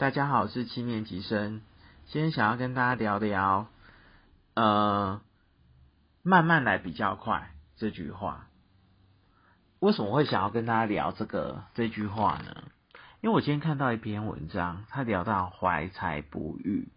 [0.00, 1.60] 大家好，我是七年级生。
[2.06, 3.66] 今天想要跟大家聊聊，
[4.54, 5.20] 呃，
[6.22, 8.46] 慢慢来比较快这句话。
[9.78, 12.62] 为什么会想要跟大家聊这个这句话呢？
[13.20, 16.88] 因为我今天看到一篇文章，他聊到怀才不遇。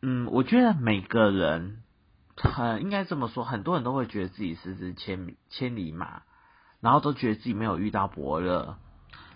[0.00, 1.84] 嗯，我觉得每个人
[2.34, 6.22] 很应该这么说，很多人都会觉得自己是只千千里马，
[6.80, 8.78] 然后都觉得自己没有遇到伯乐，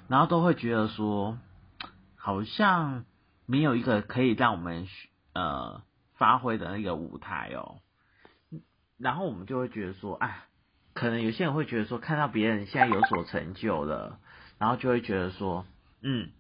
[0.09, 1.39] 然后都会觉得说，
[2.27, 3.05] 好像
[3.47, 4.89] 没有一个可以让我们
[5.33, 5.83] 呃
[6.17, 7.79] 发挥的那个舞台哦。
[8.99, 10.43] 然后我们就会觉得说，哎，
[10.93, 14.19] 可能有些人会觉得说，看到别人现在有所成就了，
[14.59, 15.67] 然后就会觉得说，
[16.03, 16.31] 嗯，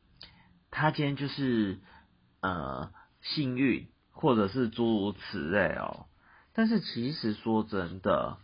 [0.72, 1.78] 他今天就是
[2.40, 2.90] 呃
[3.20, 3.86] 幸运。
[4.18, 6.06] 或者是诸如此类哦，
[6.54, 8.38] 但是其实说真的，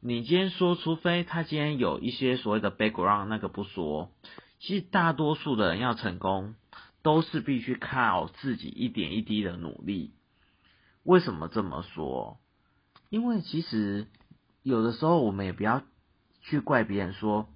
[0.00, 4.12] 你今天说，除非他今天有一些所谓的 background，那个不说，
[4.60, 6.54] 其实大多数的人要成功，
[7.02, 10.14] 都是必须靠自己一点一滴的努力。
[11.02, 12.38] 为什么这么说？
[13.10, 14.06] 因为其实
[14.62, 15.82] 有的时候我们也不要
[16.42, 17.48] 去怪别人说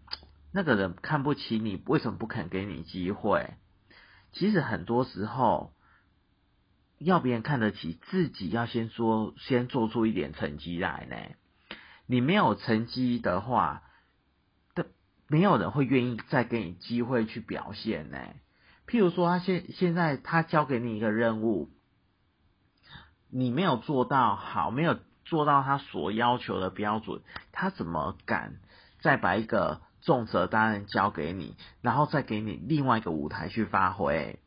[0.53, 3.55] 那个人看不起你，为什么不肯给你机会？
[4.33, 5.73] 其实很多时候。
[7.05, 11.17] 要别人看得起自己，要先说，先做出一点成绩来呢。
[12.07, 13.83] 你没有成绩的话，
[14.77, 14.87] 的
[15.27, 18.19] 没有人会愿意再给你机会去表现呢。
[18.87, 21.71] 譬如说，他现现在他交给你一个任务，
[23.31, 27.23] 你没有做到好，没有做到他所要求的标准，
[27.53, 28.61] 他怎么敢
[29.01, 34.39] 再把一个重责大任交给你，然后再给你另外一个舞台去发挥？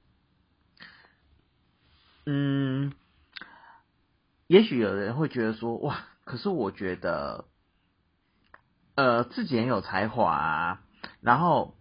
[2.26, 2.94] 嗯，
[4.48, 7.46] 也许有人会觉得说，哇，可是我觉得，
[8.96, 10.82] 呃，自己很有才华，
[11.22, 11.76] 然后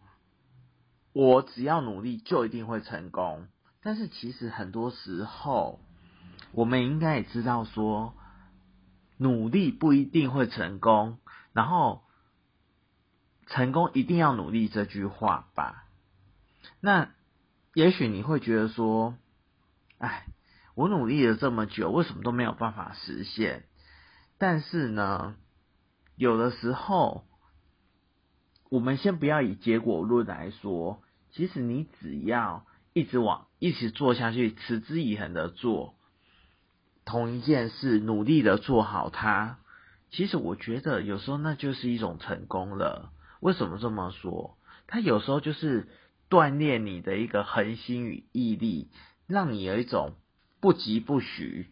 [1.14, 3.46] 我只要努力就一定会成功。
[3.82, 5.80] 但是其实很多时候，
[6.52, 8.12] 我们应该也知道说，
[9.16, 11.16] 努力不一定会成功，
[11.54, 12.03] 然后
[13.47, 15.86] 成功一定要努力这句话吧。
[16.80, 17.08] 那
[17.72, 19.16] 也许你会觉得说，
[19.97, 20.26] 哎。
[20.76, 23.62] 我努力了这么久，为什么都没有办法实现？
[24.38, 25.36] 但是呢，
[26.16, 27.24] 有的时候，
[28.70, 31.02] 我们先不要以结果论来说，
[31.32, 35.94] 其实你只要一直往一直做下去，持之以恒的做
[37.04, 39.58] 同一件事，努力的做好它，
[40.10, 43.12] 其实我觉得有时候那就是一种成功了。
[43.41, 44.56] 为什么这么说？
[44.86, 45.88] 它有时候就是
[46.28, 48.91] 锻炼你的一个恒心与毅力，
[49.26, 50.14] 让你有一种。
[50.60, 51.69] 不急不徐，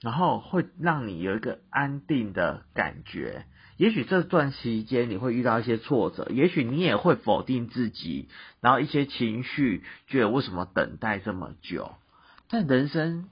[0.00, 3.46] 然后会让你有一个安定的感觉。
[3.76, 8.28] 也许这段期间你会遇到一些挫折，也许你也会否定自己，
[8.60, 11.92] 然后一些情绪，觉得为什么等待这么久？
[12.48, 13.28] 但人生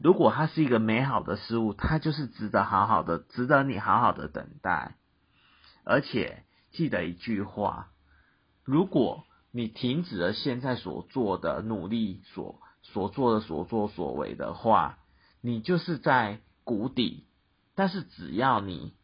[0.00, 4.96] 如果它是一个美好的事物，它就是值得好好的，值得你好好的等待。
[5.84, 7.88] 而且记得一句话：
[8.64, 14.98] 如果你停止了现在所做的努力，所所做的所作所为的话，
[15.42, 17.26] 你就是在谷底。
[17.74, 18.94] 但是只要你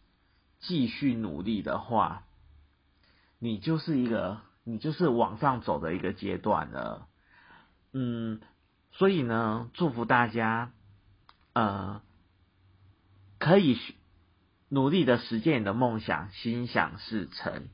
[0.60, 2.24] 继续努力的话，
[3.38, 7.08] 你就是一个，你就是往上走的一个阶段了。
[7.92, 8.40] 嗯，
[8.92, 10.70] 所以呢，祝福大家，
[11.54, 12.02] 呃，
[13.38, 13.78] 可以
[14.68, 17.68] 努力的实现你的梦想，心想事成。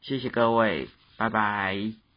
[0.00, 0.88] 谢谢各位，
[1.18, 2.07] 拜拜。